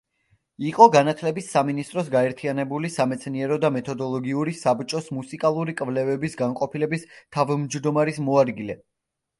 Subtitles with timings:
[0.67, 8.83] იყო განათლების სამინისტროს გაერთიანებული სამეცნიერო და მეთოდოლოგიური საბჭოს მუსიკალური კვლევების განყოფილების თავმჯდომარის მოადგილე.